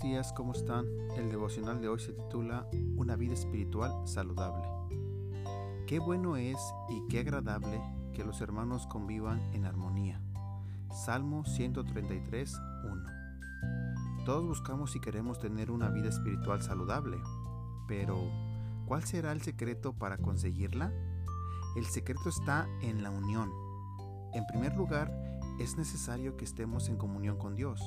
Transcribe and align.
días, 0.00 0.32
¿cómo 0.32 0.52
están? 0.52 0.86
El 1.16 1.30
devocional 1.30 1.80
de 1.80 1.88
hoy 1.88 1.98
se 1.98 2.12
titula 2.12 2.66
Una 2.96 3.16
vida 3.16 3.34
espiritual 3.34 4.06
saludable. 4.06 4.66
Qué 5.86 5.98
bueno 5.98 6.36
es 6.36 6.58
y 6.88 7.06
qué 7.08 7.20
agradable 7.20 7.80
que 8.12 8.24
los 8.24 8.40
hermanos 8.40 8.86
convivan 8.86 9.40
en 9.54 9.64
armonía. 9.64 10.20
Salmo 10.90 11.44
133, 11.44 12.60
1. 12.84 14.24
Todos 14.24 14.46
buscamos 14.46 14.96
y 14.96 15.00
queremos 15.00 15.38
tener 15.38 15.70
una 15.70 15.88
vida 15.88 16.08
espiritual 16.08 16.62
saludable, 16.62 17.18
pero 17.86 18.18
¿cuál 18.86 19.04
será 19.04 19.32
el 19.32 19.40
secreto 19.42 19.92
para 19.92 20.18
conseguirla? 20.18 20.92
El 21.76 21.86
secreto 21.86 22.28
está 22.28 22.66
en 22.82 23.02
la 23.02 23.10
unión. 23.10 23.50
En 24.34 24.46
primer 24.46 24.76
lugar, 24.76 25.12
es 25.58 25.76
necesario 25.76 26.36
que 26.36 26.44
estemos 26.44 26.88
en 26.88 26.96
comunión 26.96 27.38
con 27.38 27.54
Dios 27.54 27.80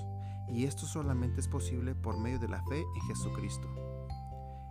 y 0.52 0.66
esto 0.66 0.85
solamente 0.85 1.39
es 1.39 1.48
posible 1.48 1.95
por 1.95 2.17
medio 2.17 2.39
de 2.39 2.48
la 2.48 2.63
fe 2.63 2.81
en 2.81 3.02
Jesucristo. 3.07 3.67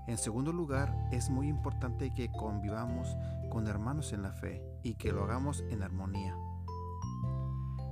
En 0.07 0.17
segundo 0.17 0.53
lugar, 0.53 0.95
es 1.13 1.29
muy 1.29 1.49
importante 1.49 2.15
que 2.15 2.33
convivamos 2.33 3.15
con 3.51 3.67
hermanos 3.67 4.13
en 4.13 4.23
la 4.23 4.33
fe 4.33 4.63
y 4.83 4.95
que 4.95 5.13
lo 5.13 5.25
hagamos 5.25 5.63
en 5.69 5.83
armonía. 5.83 6.35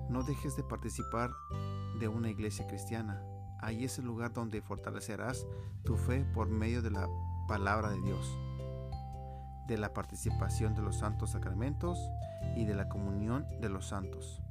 No 0.08 0.22
dejes 0.22 0.56
de 0.56 0.62
participar 0.62 1.30
de 1.98 2.08
una 2.08 2.30
iglesia 2.30 2.66
cristiana. 2.66 3.22
Ahí 3.60 3.84
es 3.84 3.98
el 3.98 4.06
lugar 4.06 4.32
donde 4.32 4.62
fortalecerás 4.62 5.46
tu 5.84 5.96
fe 5.96 6.24
por 6.34 6.48
medio 6.48 6.80
de 6.80 6.90
la 6.90 7.06
palabra 7.48 7.90
de 7.90 8.00
Dios, 8.00 8.38
de 9.66 9.78
la 9.78 9.92
participación 9.92 10.74
de 10.74 10.82
los 10.82 10.98
santos 10.98 11.32
sacramentos 11.32 11.98
y 12.56 12.64
de 12.64 12.74
la 12.74 12.88
comunión 12.88 13.46
de 13.60 13.68
los 13.68 13.88
santos. 13.88 14.42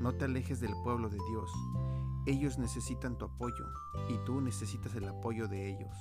No 0.00 0.14
te 0.14 0.24
alejes 0.24 0.60
del 0.60 0.74
pueblo 0.82 1.08
de 1.08 1.18
Dios 1.30 1.50
ellos 2.26 2.58
necesitan 2.58 3.18
tu 3.18 3.26
apoyo 3.26 3.66
y 4.08 4.16
tú 4.24 4.40
necesitas 4.40 4.94
el 4.94 5.06
apoyo 5.06 5.46
de 5.46 5.68
ellos. 5.68 5.94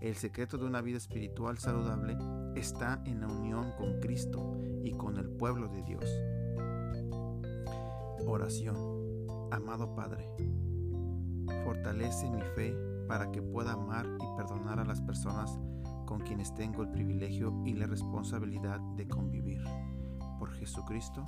El 0.00 0.16
secreto 0.16 0.56
de 0.56 0.64
una 0.64 0.80
vida 0.80 0.96
espiritual 0.96 1.58
saludable 1.58 2.16
está 2.56 3.02
en 3.04 3.20
la 3.20 3.26
unión 3.26 3.72
con 3.76 4.00
Cristo 4.00 4.58
y 4.82 4.92
con 4.92 5.18
el 5.18 5.28
pueblo 5.28 5.68
de 5.68 5.82
Dios. 5.82 6.04
Oración. 8.26 8.76
Amado 9.50 9.94
Padre, 9.94 10.24
fortalece 11.64 12.30
mi 12.30 12.40
fe 12.54 12.74
para 13.06 13.30
que 13.30 13.42
pueda 13.42 13.72
amar 13.72 14.06
y 14.06 14.36
perdonar 14.38 14.78
a 14.78 14.84
las 14.84 15.02
personas 15.02 15.58
con 16.10 16.18
quienes 16.22 16.52
tengo 16.52 16.82
el 16.82 16.90
privilegio 16.90 17.62
y 17.64 17.74
la 17.74 17.86
responsabilidad 17.86 18.80
de 18.96 19.06
convivir. 19.06 19.62
Por 20.40 20.50
Jesucristo. 20.54 21.24